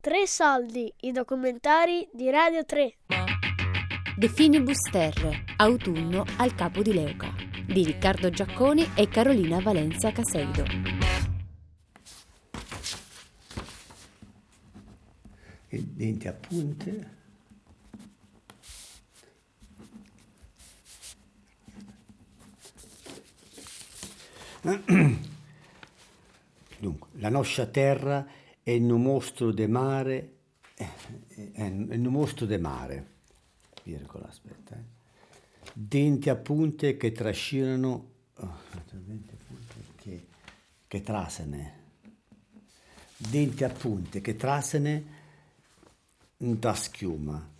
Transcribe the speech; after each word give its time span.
Tre 0.00 0.28
soldi, 0.28 0.94
i 1.00 1.10
documentari 1.10 2.08
di 2.12 2.30
Radio 2.30 2.64
3. 2.64 2.98
De 4.16 4.28
Finibus 4.28 4.78
Terre, 4.92 5.42
autunno 5.56 6.24
al 6.36 6.54
capo 6.54 6.82
di 6.82 6.92
Leuca, 6.94 7.34
di 7.66 7.82
Riccardo 7.82 8.30
Giacconi 8.30 8.92
e 8.94 9.08
Carolina 9.08 9.58
Valencia 9.58 10.12
Caseido. 10.12 10.62
E 15.66 15.82
denti 15.82 16.28
a 16.28 16.32
punte. 16.32 17.16
Dunque, 26.78 27.08
la 27.14 27.30
nostra 27.30 27.66
terra 27.66 28.24
è 28.68 28.72
il 28.72 28.82
mostro 28.82 29.50
de 29.50 29.66
mare, 29.66 30.36
è 30.74 31.62
il 31.64 32.06
mostro 32.06 32.44
de 32.44 32.58
mare, 32.58 33.06
virgola, 33.82 34.28
aspetta, 34.28 34.76
eh. 34.76 34.84
denti 35.72 36.28
a 36.28 36.36
punte 36.36 36.98
che 36.98 37.10
trascinano, 37.12 38.10
oh, 38.34 38.56
che, 39.96 40.26
che 40.86 41.00
trasene, 41.00 41.72
denti 43.16 43.64
a 43.64 43.70
punte 43.70 44.20
che 44.20 44.36
trasene 44.36 45.04
da 46.36 46.74
schiuma, 46.74 47.50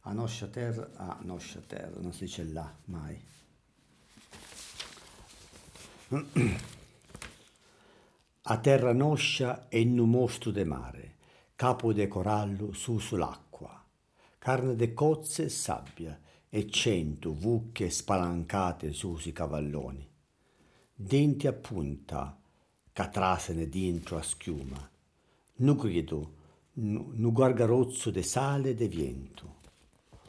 a 0.00 0.12
nostra 0.12 0.48
terra, 0.48 0.90
a 0.96 1.18
nostra 1.22 1.62
terra, 1.66 1.98
non 1.98 2.12
si 2.12 2.24
dice 2.24 2.44
là 2.44 2.76
mai. 2.84 3.18
A 8.50 8.56
terra 8.56 8.94
noscia 8.94 9.68
e 9.68 9.80
in 9.80 9.98
un 9.98 10.08
mostro 10.08 10.50
de 10.50 10.64
mare, 10.64 11.16
capo 11.54 11.92
de 11.92 12.08
corallo 12.08 12.72
su 12.72 12.98
sull'acqua, 12.98 13.84
carne 14.38 14.74
de 14.74 14.94
cozze 14.94 15.44
e 15.44 15.48
sabbia, 15.50 16.18
e 16.48 16.66
cento 16.70 17.34
vucche 17.34 17.90
spalancate 17.90 18.92
su 18.92 19.16
sui 19.16 19.32
cavalloni. 19.32 20.08
Denti 20.94 21.46
a 21.46 21.52
punta, 21.52 22.40
catrasene 22.90 23.68
dentro 23.68 24.16
a 24.16 24.22
schiuma, 24.22 24.90
nu 25.56 25.76
grido, 25.76 26.32
nu, 26.72 27.12
nu 27.16 27.32
gargarozzo 27.32 28.10
de 28.10 28.22
sale 28.22 28.70
e 28.70 28.74
de 28.74 28.88
viento. 28.88 29.56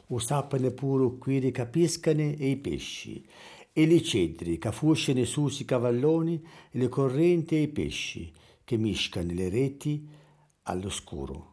O 0.08 0.18
sapene 0.18 0.72
pure 0.72 1.16
qui 1.16 1.40
di 1.40 1.50
capiscane 1.52 2.36
e 2.36 2.50
i 2.50 2.56
pesci, 2.58 3.26
e 3.72 3.86
le 3.86 4.02
cedri 4.02 4.58
che 4.58 4.72
fuscene 4.72 5.24
su 5.24 5.46
i 5.48 5.64
cavalloni 5.64 6.44
e 6.70 6.78
le 6.78 6.88
correnti 6.88 7.56
e 7.56 7.62
i 7.62 7.68
pesci 7.68 8.32
che 8.64 8.76
miscano 8.76 9.32
le 9.32 9.48
reti 9.48 10.08
all'oscuro. 10.64 11.48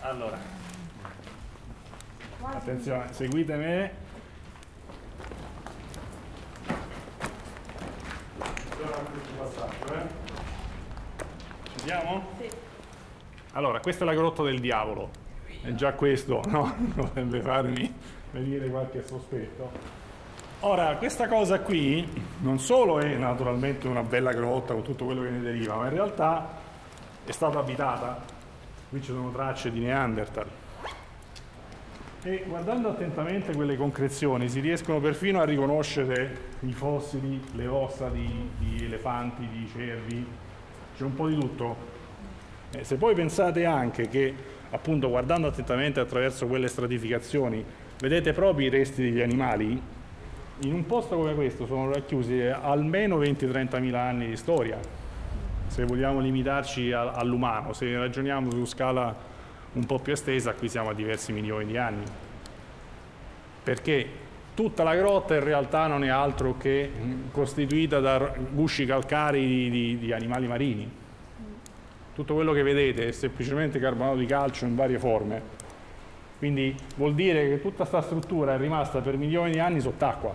Allora, 0.00 0.38
attenzione, 2.42 3.12
seguite 3.12 3.56
me. 3.56 4.04
Ci 11.72 11.80
siamo? 11.84 12.24
Sì. 12.38 12.48
Allora, 13.52 13.80
questa 13.80 14.04
è 14.04 14.06
la 14.06 14.14
grotta 14.14 14.42
del 14.42 14.60
diavolo. 14.60 15.25
E 15.66 15.74
già 15.74 15.94
questo 15.94 16.42
no? 16.46 16.72
dovrebbe 16.94 17.40
farmi 17.40 17.92
venire 18.30 18.68
qualche 18.68 19.04
sospetto. 19.04 20.04
Ora, 20.60 20.94
questa 20.96 21.26
cosa 21.26 21.58
qui 21.58 22.08
non 22.40 22.60
solo 22.60 23.00
è 23.00 23.16
naturalmente 23.16 23.88
una 23.88 24.02
bella 24.02 24.32
grotta 24.32 24.74
con 24.74 24.82
tutto 24.82 25.04
quello 25.04 25.22
che 25.22 25.30
ne 25.30 25.40
deriva, 25.40 25.74
ma 25.74 25.84
in 25.84 25.90
realtà 25.90 26.48
è 27.24 27.30
stata 27.32 27.58
abitata. 27.58 28.22
Qui 28.88 29.02
ci 29.02 29.10
sono 29.10 29.32
tracce 29.32 29.72
di 29.72 29.80
Neanderthal. 29.80 30.46
E 32.22 32.44
guardando 32.46 32.90
attentamente 32.90 33.52
quelle 33.52 33.76
concrezioni 33.76 34.48
si 34.48 34.60
riescono 34.60 35.00
perfino 35.00 35.40
a 35.40 35.44
riconoscere 35.44 36.54
i 36.60 36.72
fossili, 36.72 37.42
le 37.54 37.66
ossa 37.66 38.08
di, 38.08 38.50
di 38.58 38.84
elefanti, 38.84 39.46
di 39.48 39.68
cervi, 39.72 40.26
c'è 40.96 41.02
un 41.02 41.14
po' 41.14 41.26
di 41.26 41.34
tutto. 41.34 41.76
E 42.70 42.84
se 42.84 42.96
poi 42.96 43.14
pensate 43.14 43.64
anche 43.64 44.08
che 44.08 44.34
appunto 44.70 45.08
guardando 45.08 45.46
attentamente 45.46 46.00
attraverso 46.00 46.46
quelle 46.46 46.68
stratificazioni, 46.68 47.64
vedete 47.98 48.32
proprio 48.32 48.66
i 48.66 48.70
resti 48.70 49.02
degli 49.02 49.20
animali, 49.20 49.80
in 50.60 50.72
un 50.72 50.86
posto 50.86 51.16
come 51.16 51.34
questo 51.34 51.66
sono 51.66 51.92
racchiusi 51.92 52.40
almeno 52.42 53.18
20-30 53.18 53.80
mila 53.80 54.00
anni 54.00 54.28
di 54.28 54.36
storia, 54.36 54.78
se 55.66 55.84
vogliamo 55.84 56.20
limitarci 56.20 56.92
all'umano, 56.92 57.72
se 57.72 57.96
ragioniamo 57.96 58.50
su 58.50 58.64
scala 58.64 59.14
un 59.72 59.84
po' 59.84 59.98
più 59.98 60.12
estesa, 60.12 60.54
qui 60.54 60.68
siamo 60.68 60.90
a 60.90 60.94
diversi 60.94 61.32
milioni 61.32 61.66
di 61.66 61.76
anni. 61.76 62.04
Perché 63.62 64.08
tutta 64.54 64.82
la 64.82 64.94
grotta 64.94 65.34
in 65.34 65.44
realtà 65.44 65.86
non 65.86 66.04
è 66.04 66.08
altro 66.08 66.56
che 66.56 66.90
costituita 67.30 68.00
da 68.00 68.32
gusci 68.50 68.86
calcarei 68.86 69.46
di, 69.46 69.70
di, 69.70 69.98
di 69.98 70.12
animali 70.12 70.46
marini 70.46 71.04
tutto 72.16 72.32
quello 72.32 72.54
che 72.54 72.62
vedete 72.62 73.08
è 73.08 73.12
semplicemente 73.12 73.78
carbonato 73.78 74.16
di 74.16 74.24
calcio 74.24 74.64
in 74.64 74.74
varie 74.74 74.98
forme. 74.98 75.64
Quindi 76.38 76.74
vuol 76.96 77.14
dire 77.14 77.46
che 77.46 77.60
tutta 77.60 77.84
questa 77.86 78.00
struttura 78.00 78.54
è 78.54 78.56
rimasta 78.56 79.00
per 79.00 79.18
milioni 79.18 79.50
di 79.50 79.58
anni 79.58 79.80
sott'acqua. 79.80 80.34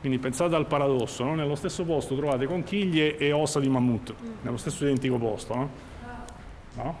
Quindi 0.00 0.18
pensate 0.18 0.56
al 0.56 0.66
paradosso, 0.66 1.22
no? 1.22 1.36
nello 1.36 1.54
stesso 1.54 1.84
posto 1.84 2.16
trovate 2.16 2.46
conchiglie 2.46 3.16
e 3.16 3.30
ossa 3.30 3.60
di 3.60 3.68
mammut, 3.68 4.12
nello 4.42 4.56
stesso 4.56 4.84
identico 4.84 5.18
posto. 5.18 5.54
No? 5.54 5.70
No? 6.74 6.96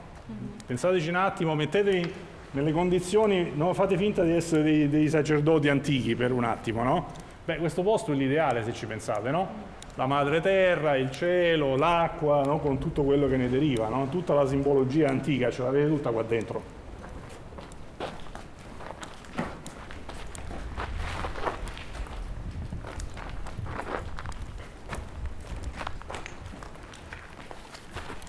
Pensateci 0.64 1.08
un 1.08 1.16
attimo, 1.16 1.56
mettetevi 1.56 2.12
nelle 2.52 2.70
condizioni, 2.70 3.50
non 3.52 3.74
fate 3.74 3.96
finta 3.96 4.22
di 4.22 4.30
essere 4.30 4.62
dei, 4.62 4.88
dei 4.88 5.08
sacerdoti 5.08 5.68
antichi 5.68 6.14
per 6.14 6.30
un 6.30 6.44
attimo, 6.44 6.84
no? 6.84 7.06
Beh, 7.44 7.56
questo 7.56 7.82
posto 7.82 8.12
è 8.12 8.14
l'ideale 8.14 8.62
se 8.62 8.72
ci 8.72 8.86
pensate, 8.86 9.30
no? 9.30 9.78
La 9.94 10.06
madre 10.06 10.40
terra, 10.40 10.96
il 10.96 11.10
cielo, 11.10 11.76
l'acqua, 11.76 12.42
no? 12.42 12.58
con 12.58 12.78
tutto 12.78 13.02
quello 13.02 13.28
che 13.28 13.36
ne 13.36 13.48
deriva, 13.48 13.88
no? 13.88 14.08
tutta 14.08 14.34
la 14.34 14.46
simbologia 14.46 15.08
antica, 15.08 15.50
ce 15.50 15.62
l'avete 15.62 15.88
tutta 15.88 16.10
qua 16.10 16.22
dentro. 16.22 16.78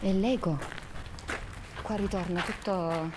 E 0.04 0.14
l'ego, 0.14 0.58
qua 1.84 1.96
ritorna 1.96 2.42
tutto, 2.42 3.12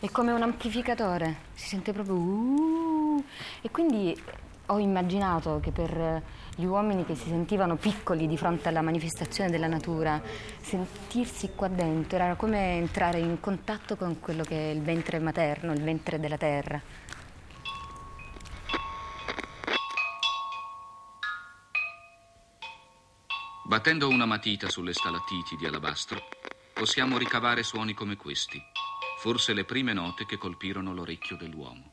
è 0.00 0.08
come 0.10 0.32
un 0.32 0.42
amplificatore, 0.42 1.36
si 1.52 1.68
sente 1.68 1.92
proprio... 1.92 2.14
Uh, 2.14 3.24
e 3.60 3.70
quindi 3.70 4.18
ho 4.66 4.78
immaginato 4.78 5.60
che 5.60 5.72
per 5.72 6.22
gli 6.60 6.66
uomini 6.66 7.06
che 7.06 7.14
si 7.14 7.28
sentivano 7.28 7.76
piccoli 7.76 8.26
di 8.26 8.36
fronte 8.36 8.68
alla 8.68 8.82
manifestazione 8.82 9.48
della 9.48 9.66
natura, 9.66 10.20
sentirsi 10.60 11.52
qua 11.54 11.68
dentro 11.68 12.18
era 12.18 12.34
come 12.34 12.76
entrare 12.76 13.18
in 13.18 13.40
contatto 13.40 13.96
con 13.96 14.20
quello 14.20 14.42
che 14.42 14.70
è 14.70 14.74
il 14.74 14.82
ventre 14.82 15.18
materno, 15.18 15.72
il 15.72 15.82
ventre 15.82 16.20
della 16.20 16.36
terra. 16.36 16.80
Battendo 23.64 24.08
una 24.08 24.26
matita 24.26 24.68
sulle 24.68 24.92
stalattiti 24.92 25.56
di 25.56 25.64
alabastro, 25.64 26.20
possiamo 26.74 27.16
ricavare 27.16 27.62
suoni 27.62 27.94
come 27.94 28.16
questi, 28.16 28.60
forse 29.18 29.54
le 29.54 29.64
prime 29.64 29.94
note 29.94 30.26
che 30.26 30.36
colpirono 30.36 30.92
l'orecchio 30.92 31.36
dell'uomo. 31.36 31.92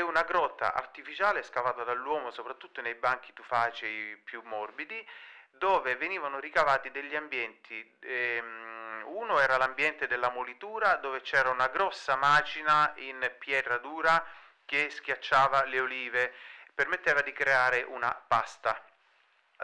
È 0.00 0.02
una 0.02 0.22
grotta 0.22 0.74
artificiale 0.74 1.42
scavata 1.42 1.84
dall'uomo 1.84 2.30
soprattutto 2.30 2.80
nei 2.80 2.94
banchi 2.94 3.32
tufacei 3.32 4.16
più 4.16 4.42
morbidi 4.44 5.06
dove 5.50 5.96
venivano 5.96 6.38
ricavati 6.38 6.90
degli 6.90 7.14
ambienti. 7.14 7.96
Ehm, 8.00 9.02
uno 9.06 9.38
era 9.40 9.56
l'ambiente 9.56 10.06
della 10.06 10.30
molitura 10.30 10.96
dove 10.96 11.20
c'era 11.20 11.50
una 11.50 11.68
grossa 11.68 12.16
macina 12.16 12.92
in 12.96 13.34
pietra 13.38 13.78
dura 13.78 14.24
che 14.64 14.90
schiacciava 14.90 15.64
le 15.64 15.80
olive, 15.80 16.34
permetteva 16.74 17.20
di 17.20 17.32
creare 17.32 17.82
una 17.82 18.12
pasta. 18.14 18.82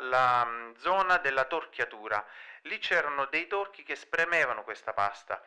La 0.01 0.45
mm, 0.45 0.75
zona 0.77 1.17
della 1.19 1.45
torchiatura, 1.45 2.25
lì 2.63 2.79
c'erano 2.79 3.27
dei 3.27 3.47
torchi 3.47 3.83
che 3.83 3.97
spremevano 3.97 4.63
questa 4.65 4.93
pasta 4.93 5.43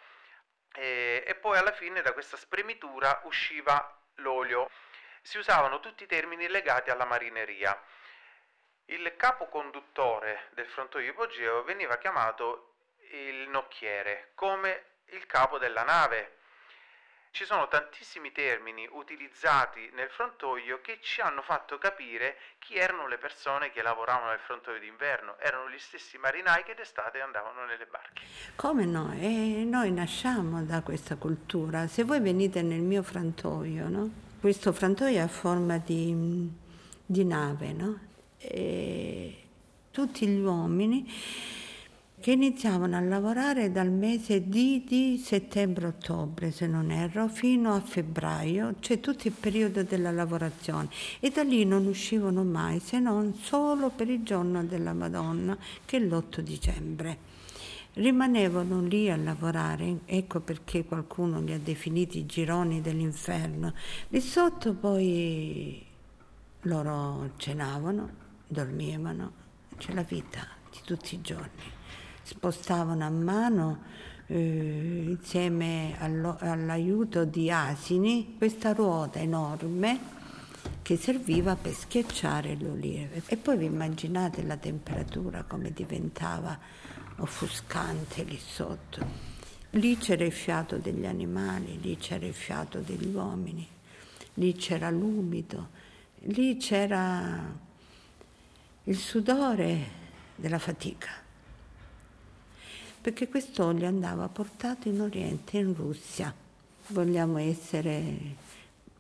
e, 0.74 1.24
e 1.26 1.36
poi 1.36 1.58
alla 1.58 1.74
fine 1.74 2.02
da 2.02 2.14
questa 2.14 2.38
spremitura 2.38 3.22
usciva 3.26 3.99
l'olio. 4.20 4.70
Si 5.22 5.38
usavano 5.38 5.80
tutti 5.80 6.04
i 6.04 6.08
termini 6.08 6.48
legati 6.48 6.90
alla 6.90 7.06
marineria. 7.06 7.80
Il 8.86 9.16
capo 9.18 9.48
conduttore 9.48 10.48
del 10.52 10.68
frontoio 10.68 11.10
ipogeo 11.10 11.64
veniva 11.64 11.98
chiamato 11.98 12.76
il 13.12 13.48
nocchiere, 13.50 14.32
come 14.36 14.98
il 15.08 15.26
capo 15.26 15.58
della 15.58 15.84
nave. 15.84 16.39
Ci 17.32 17.46
sono 17.46 17.68
tantissimi 17.68 18.32
termini 18.32 18.88
utilizzati 18.92 19.90
nel 19.94 20.10
frontoio 20.10 20.82
che 20.82 20.98
ci 21.02 21.22
hanno 21.22 21.42
fatto 21.42 21.78
capire 21.78 22.38
chi 22.60 22.76
erano 22.76 23.08
le 23.08 23.18
persone 23.18 23.72
che 23.72 23.82
lavoravano 23.82 24.32
nel 24.32 24.40
frontoio 24.40 24.80
d'inverno. 24.80 25.38
Erano 25.40 25.70
gli 25.70 25.78
stessi 25.78 26.18
marinai 26.18 26.64
che 26.64 26.74
d'estate 26.74 27.22
andavano 27.22 27.66
nelle 27.66 27.86
barche. 27.86 28.24
Come 28.56 28.86
no? 28.86 29.14
E 29.14 29.64
noi 29.64 29.92
nasciamo 29.92 30.64
da 30.64 30.82
questa 30.82 31.16
cultura. 31.16 31.88
Se 31.88 32.04
voi 32.04 32.20
venite 32.20 32.62
nel 32.62 32.82
mio 32.82 33.04
frantoio, 33.04 33.88
no? 33.88 34.10
Questo 34.42 34.74
frantoio 34.74 35.18
è 35.18 35.22
a 35.22 35.28
forma 35.28 35.78
di, 35.78 36.50
di 37.06 37.26
nave, 37.26 37.74
no? 37.74 38.00
Tutti 39.92 40.28
gli 40.28 40.42
uomini 40.42 41.06
che 42.20 42.32
iniziavano 42.32 42.98
a 42.98 43.00
lavorare 43.00 43.72
dal 43.72 43.90
mese 43.90 44.50
di, 44.50 44.84
di 44.86 45.18
settembre-ottobre, 45.18 46.52
se 46.52 46.68
non 46.68 46.92
erro, 46.92 47.30
fino 47.30 47.74
a 47.74 47.80
febbraio, 47.80 48.76
cioè 48.80 49.00
tutto 49.00 49.28
il 49.28 49.34
periodo 49.34 49.84
della 49.84 50.12
lavorazione. 50.12 50.90
E 51.22 51.30
da 51.30 51.44
lì 51.44 51.64
non 51.64 51.86
uscivano 51.86 52.44
mai, 52.44 52.80
se 52.82 53.00
non 53.00 53.34
solo 53.36 53.90
per 53.90 54.10
il 54.10 54.24
giorno 54.24 54.64
della 54.66 54.94
Madonna, 54.94 55.58
che 55.86 55.98
è 55.98 56.00
l'8 56.02 56.42
dicembre. 56.42 57.18
Rimanevano 57.94 58.82
lì 58.82 59.10
a 59.10 59.16
lavorare, 59.16 60.00
ecco 60.06 60.42
perché 60.42 60.84
qualcuno 60.84 61.40
li 61.40 61.54
ha 61.54 61.60
definiti 61.60 62.20
i 62.20 62.26
gironi 62.26 62.82
dell'inferno. 62.82 63.74
Lì 64.10 64.20
sotto 64.20 64.74
poi 64.74 65.86
loro 66.64 67.32
cenavano, 67.38 68.10
dormivano, 68.46 69.32
c'è 69.78 69.94
la 69.94 70.04
vita 70.04 70.46
di 70.70 70.80
tutti 70.84 71.16
i 71.16 71.22
giorni 71.22 71.78
spostavano 72.30 73.04
a 73.04 73.10
mano 73.10 73.80
eh, 74.28 75.06
insieme 75.08 75.96
allo, 75.98 76.38
all'aiuto 76.40 77.26
di 77.26 77.50
asini 77.50 78.36
questa 78.38 78.72
ruota 78.74 79.18
enorme 79.18 80.18
che 80.84 80.96
serviva 80.96 81.56
per 81.56 81.74
schiacciare 81.74 82.56
l'olive. 82.56 83.24
E 83.26 83.36
poi 83.36 83.58
vi 83.58 83.66
immaginate 83.66 84.44
la 84.44 84.58
temperatura 84.58 85.44
come 85.44 85.72
diventava 85.72 86.58
offuscante 87.18 88.24
lì 88.24 88.38
sotto. 88.38 89.28
Lì 89.72 89.98
c'era 89.98 90.24
il 90.24 90.32
fiato 90.32 90.78
degli 90.78 91.08
animali, 91.08 91.80
lì 91.82 91.98
c'era 91.98 92.28
il 92.28 92.34
fiato 92.34 92.80
degli 92.80 93.12
uomini, 93.12 93.68
lì 94.36 94.54
c'era 94.54 94.92
l'umido, 94.92 95.70
lì 96.26 96.58
c'era 96.58 97.58
il 98.84 98.98
sudore 98.98 99.98
della 100.36 100.60
fatica 100.60 101.28
perché 103.02 103.30
quest'olio 103.30 103.88
andava 103.88 104.28
portato 104.28 104.90
in 104.90 105.00
Oriente, 105.00 105.58
in 105.58 105.74
Russia. 105.74 106.34
Vogliamo 106.88 107.38
essere 107.38 108.04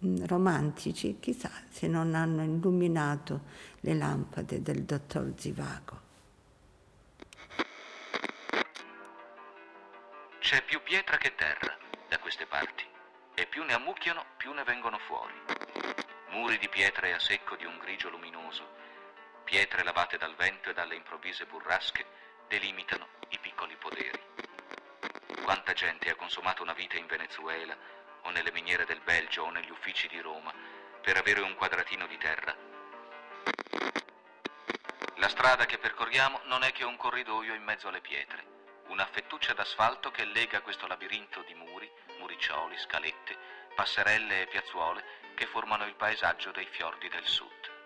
mm, 0.06 0.26
romantici, 0.26 1.18
chissà 1.20 1.52
se 1.70 1.88
non 1.88 2.16
hanno 2.16 2.44
illuminato 2.44 3.42
le 3.82 3.94
lampade 3.96 4.62
del 4.62 4.84
dottor 4.84 5.34
Zivago. 5.36 6.08
C'è 10.40 10.64
più 10.64 10.82
pietra 10.82 11.18
che 11.18 11.36
terra 11.36 11.78
da 12.08 12.18
queste 12.20 12.46
parti 12.46 12.86
e 13.36 13.46
più 13.46 13.64
ne 13.64 13.74
ammucchiano 13.74 14.26
più 14.38 14.54
ne 14.54 14.64
vengono 14.64 14.98
fuori. 15.00 15.34
Muri 16.30 16.58
di 16.58 16.70
pietre 16.70 17.14
a 17.14 17.20
secco 17.20 17.56
di 17.56 17.66
un 17.66 17.78
grigio 17.80 18.10
luminoso, 18.10 18.64
pietre 19.44 19.84
lavate 19.84 20.18
dal 20.18 20.36
vento 20.36 20.70
e 20.70 20.74
dalle 20.74 20.96
improvvise 20.96 21.46
burrasche 21.46 22.06
delimitano 22.50 23.08
i 23.30 23.38
piccoli 23.38 23.76
poderi. 23.76 24.20
Quanta 25.44 25.74
gente 25.74 26.10
ha 26.10 26.16
consumato 26.16 26.64
una 26.64 26.74
vita 26.74 26.98
in 26.98 27.06
Venezuela 27.06 27.78
o 28.24 28.32
nelle 28.32 28.52
miniere 28.52 28.86
del 28.86 29.02
Belgio 29.02 29.44
o 29.44 29.52
negli 29.52 29.70
uffici 29.70 30.08
di 30.08 30.20
Roma 30.20 30.52
per 31.00 31.16
avere 31.16 31.42
un 31.42 31.54
quadratino 31.54 32.08
di 32.08 32.18
terra. 32.18 32.56
La 35.18 35.30
strada 35.30 35.66
che 35.68 35.78
percorriamo 35.78 36.42
non 36.46 36.64
è 36.64 36.72
che 36.72 36.84
un 36.84 36.98
corridoio 36.98 37.54
in 37.54 37.64
mezzo 37.64 37.88
alle 37.88 38.02
pietre, 38.02 38.44
una 38.88 39.06
fettuccia 39.06 39.54
d'asfalto 39.54 40.10
che 40.10 40.26
lega 40.26 40.62
questo 40.62 40.88
labirinto 40.88 41.44
di 41.44 41.54
muri, 41.54 41.90
muriccioli, 42.18 42.78
scalette, 42.80 43.38
passerelle 43.76 44.42
e 44.42 44.48
piazzuole 44.48 45.04
che 45.36 45.46
formano 45.46 45.86
il 45.86 45.94
paesaggio 45.94 46.50
dei 46.50 46.66
fiordi 46.66 47.10
del 47.10 47.28
sud. 47.28 47.79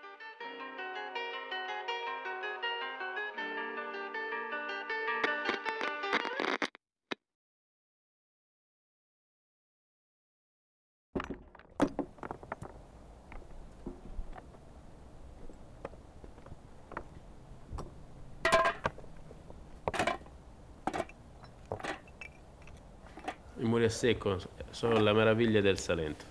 A 23.84 23.88
secco 23.90 24.38
sono 24.70 24.98
la 24.98 25.12
meraviglia 25.12 25.60
del 25.60 25.78
Salento. 25.78 26.24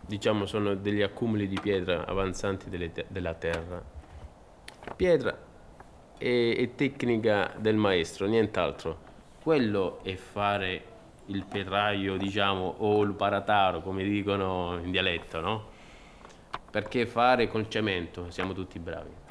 Diciamo 0.00 0.46
sono 0.46 0.74
degli 0.74 1.02
accumuli 1.02 1.46
di 1.48 1.58
pietra 1.60 2.06
avanzanti 2.06 2.70
te- 2.70 3.04
della 3.08 3.34
terra. 3.34 3.82
Pietra 4.96 5.36
e, 6.16 6.54
e 6.56 6.74
tecnica 6.74 7.52
del 7.58 7.76
maestro, 7.76 8.26
nient'altro. 8.26 8.98
Quello 9.42 10.02
è 10.02 10.14
fare 10.14 10.84
il 11.26 11.44
petraio, 11.44 12.16
diciamo, 12.16 12.76
o 12.78 13.02
il 13.02 13.12
parataro, 13.12 13.82
come 13.82 14.04
dicono 14.04 14.78
in 14.82 14.90
dialetto, 14.90 15.40
no? 15.40 15.64
Perché 16.70 17.06
fare 17.06 17.48
col 17.48 17.68
cemento 17.68 18.30
siamo 18.30 18.54
tutti 18.54 18.78
bravi. 18.78 19.25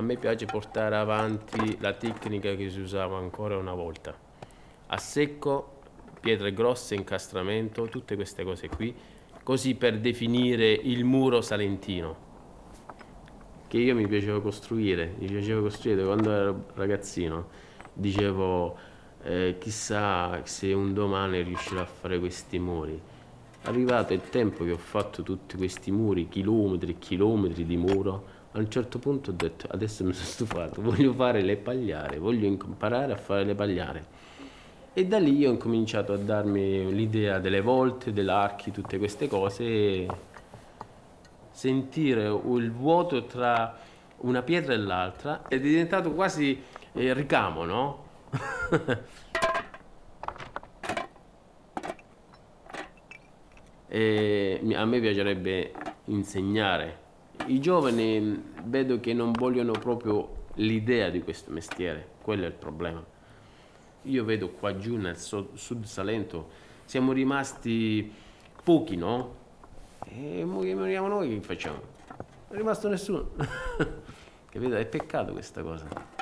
A 0.00 0.02
me 0.02 0.16
piace 0.16 0.46
portare 0.46 0.96
avanti 0.96 1.76
la 1.78 1.92
tecnica 1.92 2.54
che 2.54 2.70
si 2.70 2.80
usava 2.80 3.18
ancora 3.18 3.58
una 3.58 3.74
volta. 3.74 4.16
A 4.86 4.96
secco, 4.96 5.80
pietre 6.18 6.54
grosse, 6.54 6.94
incastramento, 6.94 7.86
tutte 7.86 8.14
queste 8.14 8.42
cose 8.42 8.70
qui, 8.70 8.94
così 9.42 9.74
per 9.74 10.00
definire 10.00 10.72
il 10.72 11.04
muro 11.04 11.42
salentino, 11.42 12.16
che 13.68 13.76
io 13.76 13.94
mi 13.94 14.08
piaceva 14.08 14.40
costruire, 14.40 15.16
mi 15.18 15.26
piaceva 15.26 15.60
costruire 15.60 16.02
quando 16.02 16.32
ero 16.32 16.64
ragazzino, 16.76 17.48
dicevo 17.92 18.78
eh, 19.22 19.56
chissà 19.58 20.40
se 20.44 20.72
un 20.72 20.94
domani 20.94 21.42
riuscirò 21.42 21.82
a 21.82 21.84
fare 21.84 22.18
questi 22.18 22.58
muri. 22.58 22.98
Arrivato 23.64 24.14
il 24.14 24.22
tempo 24.30 24.64
che 24.64 24.72
ho 24.72 24.78
fatto 24.78 25.22
tutti 25.22 25.58
questi 25.58 25.90
muri, 25.90 26.26
chilometri 26.26 26.92
e 26.92 26.98
chilometri 26.98 27.66
di 27.66 27.76
muro, 27.76 28.38
a 28.52 28.58
un 28.58 28.68
certo 28.68 28.98
punto 28.98 29.30
ho 29.30 29.34
detto 29.34 29.68
adesso 29.70 30.02
mi 30.04 30.12
sono 30.12 30.26
stufato, 30.26 30.82
voglio 30.82 31.12
fare 31.12 31.40
le 31.40 31.56
pagliare, 31.56 32.18
voglio 32.18 32.46
imparare 32.46 33.12
a 33.12 33.16
fare 33.16 33.44
le 33.44 33.54
pagliare. 33.54 34.04
E 34.92 35.06
da 35.06 35.20
lì 35.20 35.46
ho 35.46 35.52
incominciato 35.52 36.12
a 36.12 36.16
darmi 36.16 36.92
l'idea 36.92 37.38
delle 37.38 37.60
volte, 37.60 38.12
dell'archi, 38.12 38.72
tutte 38.72 38.98
queste 38.98 39.28
cose 39.28 39.64
e 39.64 40.08
sentire 41.52 42.26
il 42.26 42.72
vuoto 42.72 43.24
tra 43.26 43.78
una 44.22 44.42
pietra 44.42 44.74
e 44.74 44.78
l'altra 44.78 45.46
è 45.46 45.60
diventato 45.60 46.10
quasi 46.10 46.60
eh, 46.92 47.14
ricamo, 47.14 47.64
no? 47.64 48.08
e 53.86 54.60
a 54.74 54.84
me 54.84 55.00
piacerebbe 55.00 55.72
insegnare 56.06 57.09
i 57.50 57.60
giovani 57.60 58.52
vedo 58.64 59.00
che 59.00 59.12
non 59.12 59.32
vogliono 59.32 59.72
proprio 59.72 60.38
l'idea 60.54 61.10
di 61.10 61.20
questo 61.20 61.50
mestiere, 61.50 62.06
quello 62.22 62.44
è 62.44 62.46
il 62.46 62.52
problema. 62.52 63.04
Io 64.04 64.24
vedo 64.24 64.50
qua 64.50 64.76
giù 64.76 64.96
nel 64.96 65.18
sud 65.18 65.84
Salento 65.84 66.48
siamo 66.84 67.12
rimasti 67.12 68.12
pochi, 68.62 68.96
no? 68.96 69.36
E 70.04 70.44
moriamo 70.44 71.08
noi 71.08 71.28
che 71.28 71.40
facciamo? 71.40 71.78
Non 71.78 72.48
è 72.48 72.56
rimasto 72.56 72.88
nessuno. 72.88 73.30
Capito? 74.50 74.76
È 74.76 74.86
peccato 74.86 75.32
questa 75.32 75.62
cosa. 75.62 76.19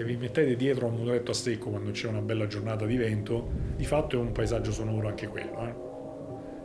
Se 0.00 0.06
vi 0.06 0.16
mettete 0.16 0.56
dietro 0.56 0.86
a 0.86 0.88
un 0.88 0.96
muretto 0.96 1.30
a 1.30 1.34
secco 1.34 1.68
quando 1.68 1.90
c'è 1.90 2.08
una 2.08 2.22
bella 2.22 2.46
giornata 2.46 2.86
di 2.86 2.96
vento, 2.96 3.50
di 3.76 3.84
fatto 3.84 4.16
è 4.16 4.18
un 4.18 4.32
paesaggio 4.32 4.72
sonoro 4.72 5.08
anche 5.08 5.26
quello. 5.26 5.66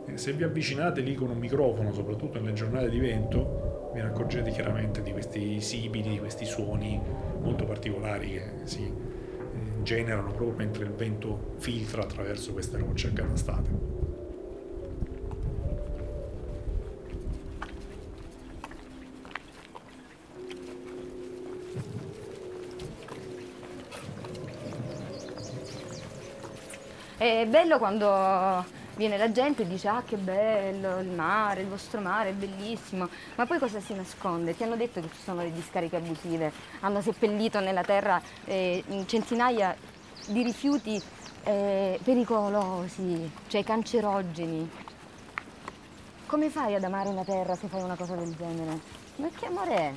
Eh? 0.06 0.16
Se 0.16 0.32
vi 0.32 0.42
avvicinate 0.42 1.02
lì 1.02 1.14
con 1.14 1.28
un 1.28 1.36
microfono, 1.36 1.92
soprattutto 1.92 2.40
nelle 2.40 2.54
giornate 2.54 2.88
di 2.88 2.98
vento, 2.98 3.90
vi 3.92 4.00
accorgete 4.00 4.50
chiaramente 4.52 5.02
di 5.02 5.12
questi 5.12 5.60
sibili, 5.60 6.12
di 6.12 6.18
questi 6.18 6.46
suoni 6.46 6.98
molto 7.42 7.66
particolari 7.66 8.30
che 8.30 8.50
si 8.62 8.84
eh, 8.84 9.82
generano 9.82 10.28
proprio 10.32 10.56
mentre 10.56 10.84
il 10.84 10.92
vento 10.92 11.56
filtra 11.58 12.04
attraverso 12.04 12.54
queste 12.54 12.78
rocce 12.78 13.08
accatastate. 13.08 13.85
È 27.18 27.46
bello 27.46 27.78
quando 27.78 28.62
viene 28.96 29.16
la 29.16 29.32
gente 29.32 29.62
e 29.62 29.66
dice 29.66 29.88
ah 29.88 30.02
che 30.06 30.18
bello 30.18 30.98
il 30.98 31.08
mare, 31.08 31.62
il 31.62 31.66
vostro 31.66 32.02
mare 32.02 32.28
è 32.28 32.32
bellissimo, 32.34 33.08
ma 33.36 33.46
poi 33.46 33.58
cosa 33.58 33.80
si 33.80 33.94
nasconde? 33.94 34.54
Ti 34.54 34.64
hanno 34.64 34.76
detto 34.76 35.00
che 35.00 35.08
ci 35.08 35.22
sono 35.22 35.40
le 35.40 35.50
discariche 35.50 35.96
abusive, 35.96 36.52
hanno 36.80 37.00
seppellito 37.00 37.58
nella 37.60 37.80
terra 37.80 38.20
eh, 38.44 38.84
centinaia 39.06 39.74
di 40.26 40.42
rifiuti 40.42 41.00
eh, 41.44 41.98
pericolosi, 42.04 43.30
cioè 43.48 43.64
cancerogeni. 43.64 44.70
Come 46.26 46.50
fai 46.50 46.74
ad 46.74 46.84
amare 46.84 47.08
una 47.08 47.24
terra 47.24 47.54
se 47.54 47.66
fai 47.68 47.80
una 47.80 47.96
cosa 47.96 48.14
del 48.14 48.36
genere? 48.36 48.78
Ma 49.16 49.28
che 49.34 49.46
amore 49.46 49.74
è? 49.74 49.92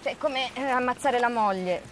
Cioè 0.00 0.16
come 0.16 0.50
eh, 0.54 0.62
ammazzare 0.62 1.18
la 1.18 1.28
moglie, 1.28 1.82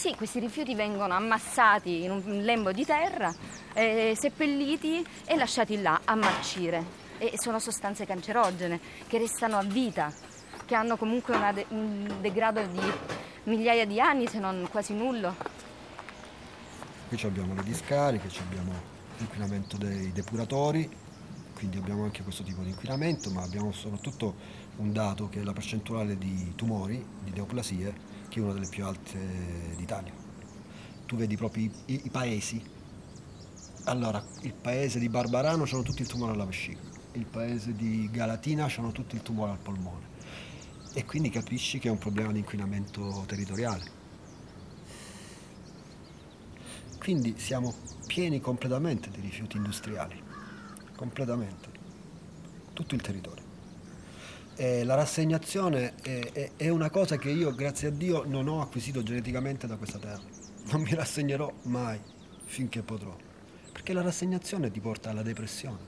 Sì, 0.00 0.14
questi 0.14 0.38
rifiuti 0.40 0.74
vengono 0.74 1.12
ammassati 1.12 2.04
in 2.04 2.10
un 2.10 2.40
lembo 2.40 2.72
di 2.72 2.86
terra, 2.86 3.30
eh, 3.74 4.16
seppelliti 4.18 5.06
e 5.26 5.36
lasciati 5.36 5.78
là 5.82 6.00
a 6.02 6.14
marcire. 6.14 6.82
E 7.18 7.32
sono 7.34 7.58
sostanze 7.58 8.06
cancerogene 8.06 8.80
che 9.06 9.18
restano 9.18 9.58
a 9.58 9.62
vita, 9.62 10.10
che 10.64 10.74
hanno 10.74 10.96
comunque 10.96 11.36
de- 11.52 11.66
un 11.68 12.16
degrado 12.22 12.62
di 12.62 12.80
migliaia 13.42 13.84
di 13.84 14.00
anni, 14.00 14.26
se 14.26 14.38
non 14.38 14.66
quasi 14.70 14.94
nullo. 14.94 15.36
Qui 17.08 17.20
abbiamo 17.22 17.52
le 17.52 17.62
discariche, 17.62 18.28
abbiamo 18.40 18.72
l'inquinamento 19.18 19.76
dei 19.76 20.12
depuratori, 20.12 20.88
quindi 21.52 21.76
abbiamo 21.76 22.04
anche 22.04 22.22
questo 22.22 22.42
tipo 22.42 22.62
di 22.62 22.70
inquinamento, 22.70 23.30
ma 23.32 23.42
abbiamo 23.42 23.70
soprattutto 23.70 24.34
un 24.76 24.94
dato 24.94 25.28
che 25.28 25.42
è 25.42 25.44
la 25.44 25.52
percentuale 25.52 26.16
di 26.16 26.54
tumori, 26.56 27.04
di 27.22 27.32
neoplasie, 27.32 28.09
che 28.30 28.38
è 28.38 28.42
una 28.42 28.52
delle 28.52 28.68
più 28.68 28.86
alte 28.86 29.18
d'Italia. 29.76 30.12
Tu 31.04 31.16
vedi 31.16 31.36
proprio 31.36 31.64
i, 31.64 32.00
i, 32.04 32.08
paesi. 32.10 32.62
Allora, 33.84 34.24
il 34.42 34.54
paese 34.54 35.00
di 35.00 35.08
Barbarano 35.08 35.66
hanno 35.70 35.82
tutti 35.82 36.02
il 36.02 36.08
tumore 36.08 36.32
alla 36.32 36.44
vescica, 36.44 36.80
il 37.12 37.26
paese 37.26 37.74
di 37.74 38.08
Galatina 38.10 38.70
hanno 38.76 38.92
tutti 38.92 39.16
il 39.16 39.22
tumore 39.22 39.50
al 39.50 39.58
polmone. 39.58 40.08
E 40.94 41.04
quindi 41.04 41.28
capisci 41.28 41.78
che 41.78 41.88
è 41.88 41.90
un 41.90 41.98
problema 41.98 42.30
di 42.32 42.38
inquinamento 42.38 43.24
territoriale. 43.26 43.98
Quindi 46.98 47.34
siamo 47.36 47.74
pieni 48.06 48.40
completamente 48.40 49.10
di 49.10 49.20
rifiuti 49.20 49.56
industriali, 49.56 50.22
completamente, 50.94 51.68
tutto 52.72 52.94
il 52.94 53.00
territorio 53.00 53.49
eh, 54.60 54.84
la 54.84 54.94
rassegnazione 54.94 55.94
è, 56.02 56.32
è, 56.32 56.50
è, 56.54 56.68
una 56.68 56.90
cosa 56.90 57.16
che 57.16 57.30
io, 57.30 57.54
grazie 57.54 57.88
a 57.88 57.90
Dio, 57.90 58.24
non 58.26 58.46
ho 58.46 58.60
acquisito 58.60 59.02
geneticamente 59.02 59.66
da 59.66 59.76
questa 59.76 59.98
terra. 59.98 60.20
Non 60.70 60.82
mi 60.82 60.94
rassegnerò 60.94 61.50
mai 61.62 61.98
finché 62.44 62.82
potrò. 62.82 63.16
Perché 63.72 63.94
la 63.94 64.02
rassegnazione 64.02 64.70
ti 64.70 64.78
porta 64.78 65.08
alla 65.08 65.22
depressione. 65.22 65.78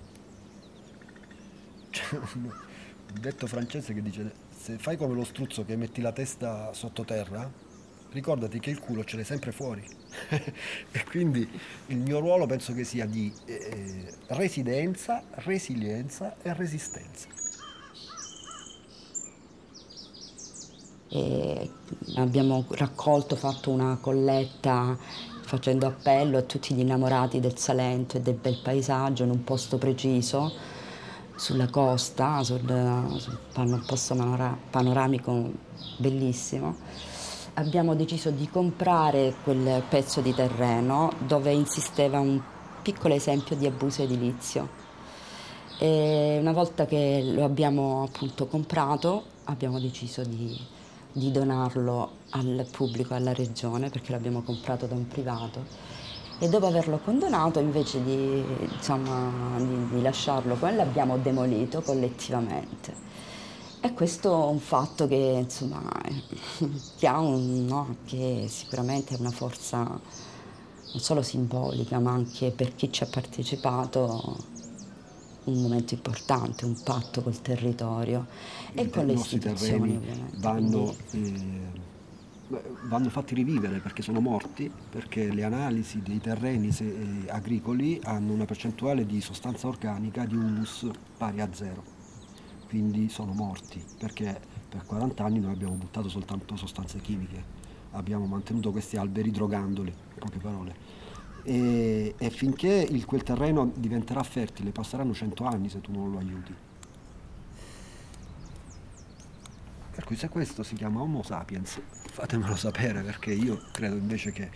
C'è 1.90 2.16
un, 2.16 2.44
un 2.44 3.20
detto 3.20 3.46
francese 3.46 3.92
che 3.92 4.00
dice 4.00 4.32
se 4.56 4.78
fai 4.78 4.96
come 4.96 5.12
lo 5.12 5.24
struzzo 5.24 5.66
che 5.66 5.76
metti 5.76 6.00
la 6.00 6.12
testa 6.12 6.72
sottoterra, 6.72 7.52
ricordati 8.12 8.58
che 8.58 8.70
il 8.70 8.80
culo 8.80 9.04
ce 9.04 9.16
l'hai 9.16 9.26
sempre 9.26 9.52
fuori. 9.52 9.86
e 10.90 11.04
quindi 11.04 11.46
il 11.88 11.98
mio 11.98 12.20
ruolo 12.20 12.46
penso 12.46 12.72
che 12.72 12.84
sia 12.84 13.04
di 13.04 13.30
eh, 13.44 14.14
residenza, 14.28 15.24
resilienza 15.44 16.36
e 16.40 16.54
resistenza. 16.54 17.41
E 21.14 21.70
abbiamo 22.16 22.64
raccolto, 22.70 23.36
fatto 23.36 23.70
una 23.70 23.98
colletta 24.00 24.96
facendo 25.42 25.86
appello 25.86 26.38
a 26.38 26.42
tutti 26.42 26.74
gli 26.74 26.80
innamorati 26.80 27.38
del 27.38 27.58
Salento 27.58 28.16
e 28.16 28.20
del 28.22 28.36
bel 28.36 28.58
paesaggio 28.62 29.22
in 29.22 29.30
un 29.30 29.44
posto 29.44 29.76
preciso 29.76 30.50
sulla 31.36 31.68
costa, 31.68 32.42
sul, 32.42 32.60
sul 33.18 33.84
posto 33.86 34.14
panoramico 34.70 35.50
bellissimo. 35.98 36.76
Abbiamo 37.54 37.94
deciso 37.94 38.30
di 38.30 38.48
comprare 38.48 39.34
quel 39.44 39.82
pezzo 39.86 40.22
di 40.22 40.32
terreno 40.32 41.12
dove 41.18 41.52
insisteva 41.52 42.20
un 42.20 42.40
piccolo 42.80 43.12
esempio 43.12 43.54
di 43.54 43.66
abuso 43.66 44.02
edilizio. 44.02 44.80
E 45.78 46.38
una 46.40 46.52
volta 46.52 46.86
che 46.86 47.22
lo 47.22 47.44
abbiamo 47.44 48.04
appunto 48.04 48.46
comprato 48.46 49.24
abbiamo 49.44 49.78
deciso 49.78 50.22
di 50.22 50.80
di 51.12 51.30
donarlo 51.30 52.10
al 52.30 52.66
pubblico, 52.70 53.14
alla 53.14 53.32
regione, 53.32 53.90
perché 53.90 54.12
l'abbiamo 54.12 54.42
comprato 54.42 54.86
da 54.86 54.94
un 54.94 55.06
privato. 55.06 55.90
E 56.38 56.48
dopo 56.48 56.66
averlo 56.66 56.98
condonato, 56.98 57.60
invece 57.60 58.02
di, 58.02 58.42
insomma, 58.72 59.30
di, 59.58 59.88
di 59.90 60.02
lasciarlo 60.02 60.56
come 60.56 60.74
l'abbiamo 60.74 61.18
demolito 61.18 61.82
collettivamente. 61.82 63.10
E 63.80 63.92
questo 63.94 64.48
è 64.48 64.50
un 64.50 64.60
fatto 64.60 65.06
che, 65.06 65.38
insomma, 65.42 65.82
che 66.96 67.06
ha 67.06 67.18
un, 67.18 67.64
no, 67.66 67.96
che 68.06 68.46
sicuramente 68.48 69.14
è 69.14 69.18
una 69.18 69.30
forza 69.30 69.78
non 70.92 71.00
solo 71.00 71.22
simbolica, 71.22 71.98
ma 71.98 72.12
anche 72.12 72.50
per 72.50 72.74
chi 72.74 72.92
ci 72.92 73.02
ha 73.02 73.06
partecipato 73.06 74.36
un 75.44 75.60
momento 75.60 75.94
importante, 75.94 76.64
un 76.64 76.80
patto 76.82 77.22
col 77.22 77.40
territorio 77.40 78.26
e 78.72 78.88
con 78.88 79.06
le 79.06 79.14
istituzioni 79.14 80.00
vanno, 80.36 80.94
eh, 81.10 82.60
vanno, 82.84 83.08
fatti 83.08 83.34
rivivere 83.34 83.80
perché 83.80 84.02
sono 84.02 84.20
morti, 84.20 84.70
perché 84.90 85.32
le 85.32 85.42
analisi 85.42 86.00
dei 86.00 86.20
terreni 86.20 86.68
eh, 86.68 87.30
agricoli 87.30 88.00
hanno 88.04 88.32
una 88.32 88.44
percentuale 88.44 89.04
di 89.04 89.20
sostanza 89.20 89.66
organica 89.66 90.24
di 90.24 90.36
humus 90.36 90.88
pari 91.16 91.40
a 91.40 91.48
zero, 91.52 91.82
quindi 92.68 93.08
sono 93.08 93.32
morti 93.32 93.82
perché 93.98 94.40
per 94.68 94.84
40 94.86 95.24
anni 95.24 95.40
noi 95.40 95.52
abbiamo 95.52 95.74
buttato 95.74 96.08
soltanto 96.08 96.56
sostanze 96.56 97.00
chimiche, 97.00 97.60
abbiamo 97.92 98.26
mantenuto 98.26 98.70
questi 98.70 98.96
alberi 98.96 99.30
drogandoli, 99.30 99.90
in 99.90 100.18
poche 100.18 100.38
parole 100.38 101.02
e, 101.44 102.14
e 102.16 102.30
finché 102.30 102.86
il, 102.88 103.04
quel 103.04 103.22
terreno 103.22 103.70
diventerà 103.74 104.22
fertile 104.22 104.70
passeranno 104.70 105.12
cento 105.12 105.44
anni 105.44 105.68
se 105.68 105.80
tu 105.80 105.92
non 105.92 106.10
lo 106.10 106.18
aiuti. 106.18 106.54
Per 109.94 110.04
cui 110.04 110.16
se 110.16 110.28
questo 110.28 110.62
si 110.62 110.74
chiama 110.74 111.00
Homo 111.00 111.22
sapiens, 111.22 111.80
fatemelo 111.90 112.56
sapere 112.56 113.02
perché 113.02 113.32
io 113.32 113.60
credo 113.72 113.96
invece 113.96 114.32
che 114.32 114.50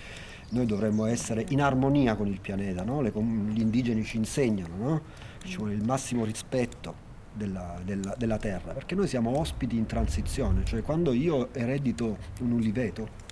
noi 0.50 0.64
dovremmo 0.64 1.06
essere 1.06 1.44
in 1.48 1.60
armonia 1.60 2.14
con 2.14 2.28
il 2.28 2.40
pianeta, 2.40 2.84
no? 2.84 3.00
Le, 3.00 3.12
gli 3.12 3.60
indigeni 3.60 4.04
ci 4.04 4.16
insegnano, 4.16 4.76
no? 4.76 5.02
ci 5.44 5.56
vuole 5.56 5.74
il 5.74 5.84
massimo 5.84 6.24
rispetto 6.24 7.04
della, 7.32 7.78
della, 7.84 8.14
della, 8.16 8.38
terra, 8.38 8.72
perché 8.72 8.94
noi 8.94 9.08
siamo 9.08 9.38
ospiti 9.38 9.76
in 9.76 9.86
transizione, 9.86 10.64
cioè 10.64 10.82
quando 10.82 11.12
io 11.12 11.52
eredito 11.52 12.16
un 12.40 12.52
uliveto 12.52 13.24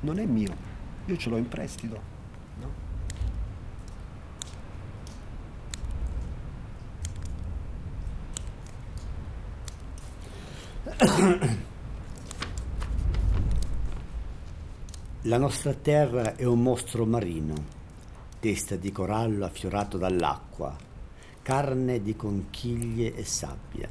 non 0.00 0.18
è 0.18 0.26
mio, 0.26 0.54
io 1.06 1.16
ce 1.16 1.30
l'ho 1.30 1.36
in 1.36 1.48
prestito, 1.48 2.11
La 15.22 15.38
nostra 15.38 15.74
terra 15.74 16.34
è 16.34 16.42
un 16.42 16.60
mostro 16.60 17.06
marino, 17.06 17.54
testa 18.40 18.74
di 18.74 18.90
corallo 18.90 19.44
affiorato 19.44 19.96
dall'acqua, 19.96 20.76
carne 21.40 22.02
di 22.02 22.16
conchiglie 22.16 23.14
e 23.14 23.24
sabbia, 23.24 23.88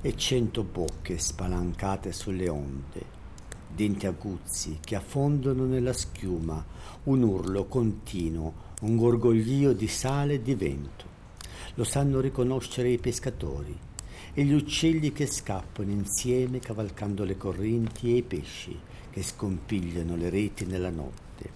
e 0.00 0.16
cento 0.16 0.64
bocche 0.64 1.16
spalancate 1.16 2.10
sulle 2.10 2.48
onde, 2.48 3.04
denti 3.72 4.08
aguzzi 4.08 4.78
che 4.80 4.96
affondano 4.96 5.64
nella 5.64 5.92
schiuma, 5.92 6.64
un 7.04 7.22
urlo 7.22 7.66
continuo, 7.66 8.52
un 8.80 8.96
gorgoglio 8.96 9.72
di 9.72 9.86
sale 9.86 10.34
e 10.34 10.42
di 10.42 10.56
vento. 10.56 11.04
Lo 11.74 11.84
sanno 11.84 12.18
riconoscere 12.18 12.88
i 12.88 12.98
pescatori 12.98 13.94
e 14.34 14.44
gli 14.44 14.52
uccelli 14.52 15.12
che 15.12 15.26
scappano 15.26 15.90
insieme 15.90 16.58
cavalcando 16.58 17.24
le 17.24 17.36
correnti 17.36 18.12
e 18.12 18.16
i 18.16 18.22
pesci 18.22 18.78
che 19.10 19.22
scompigliano 19.22 20.16
le 20.16 20.30
reti 20.30 20.66
nella 20.66 20.90
notte. 20.90 21.50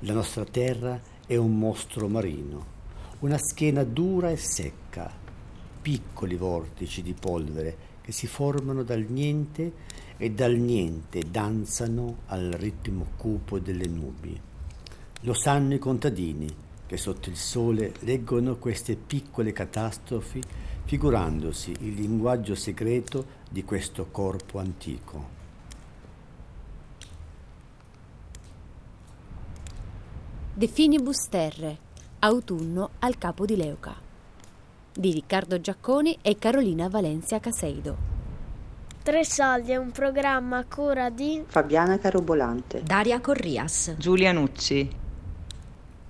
La 0.00 0.12
nostra 0.12 0.44
terra 0.44 1.00
è 1.26 1.36
un 1.36 1.58
mostro 1.58 2.08
marino, 2.08 2.78
una 3.20 3.38
schiena 3.38 3.84
dura 3.84 4.30
e 4.30 4.36
secca, 4.36 5.10
piccoli 5.82 6.36
vortici 6.36 7.02
di 7.02 7.14
polvere 7.14 7.88
che 8.02 8.12
si 8.12 8.26
formano 8.26 8.82
dal 8.82 9.06
niente 9.08 9.72
e 10.16 10.30
dal 10.30 10.56
niente 10.56 11.22
danzano 11.30 12.18
al 12.26 12.50
ritmo 12.52 13.06
cupo 13.16 13.58
delle 13.58 13.86
nubi. 13.86 14.38
Lo 15.22 15.34
sanno 15.34 15.74
i 15.74 15.78
contadini 15.78 16.68
che 16.90 16.96
sotto 16.96 17.28
il 17.28 17.36
sole 17.36 17.92
leggono 18.00 18.56
queste 18.56 18.96
piccole 18.96 19.52
catastrofi 19.52 20.42
figurandosi 20.86 21.70
il 21.82 21.94
linguaggio 21.94 22.56
segreto 22.56 23.24
di 23.48 23.62
questo 23.62 24.08
corpo 24.10 24.58
antico. 24.58 25.28
De 30.52 30.66
Finibus 30.66 31.28
Terre, 31.28 31.78
autunno 32.18 32.90
al 32.98 33.16
capo 33.18 33.44
di 33.44 33.54
Leuca, 33.54 33.94
di 34.92 35.12
Riccardo 35.12 35.60
Giacconi 35.60 36.18
e 36.20 36.38
Carolina 36.38 36.88
Valencia 36.88 37.38
Caseido. 37.38 37.96
Tre 39.00 39.24
soldi 39.24 39.70
è 39.70 39.76
un 39.76 39.92
programma 39.92 40.58
a 40.58 40.64
cura 40.64 41.08
di 41.08 41.44
Fabiana 41.46 42.00
Carobolante, 42.00 42.82
Daria 42.82 43.20
Corrias, 43.20 43.94
Giulia 43.96 44.32
Nucci. 44.32 44.99